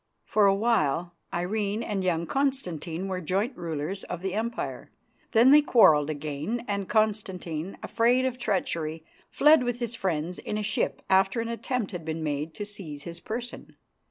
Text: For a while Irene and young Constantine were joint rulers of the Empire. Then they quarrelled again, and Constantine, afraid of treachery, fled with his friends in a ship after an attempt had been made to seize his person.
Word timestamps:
For 0.25 0.47
a 0.47 0.55
while 0.55 1.13
Irene 1.31 1.83
and 1.83 2.03
young 2.03 2.25
Constantine 2.25 3.07
were 3.07 3.21
joint 3.21 3.55
rulers 3.55 4.03
of 4.05 4.23
the 4.23 4.33
Empire. 4.33 4.89
Then 5.33 5.51
they 5.51 5.61
quarrelled 5.61 6.09
again, 6.09 6.65
and 6.67 6.89
Constantine, 6.89 7.77
afraid 7.83 8.25
of 8.25 8.39
treachery, 8.39 9.03
fled 9.29 9.61
with 9.61 9.77
his 9.79 9.93
friends 9.93 10.39
in 10.39 10.57
a 10.57 10.63
ship 10.63 11.03
after 11.07 11.39
an 11.39 11.49
attempt 11.49 11.91
had 11.91 12.03
been 12.03 12.23
made 12.23 12.55
to 12.55 12.65
seize 12.65 13.03
his 13.03 13.19
person. 13.19 13.75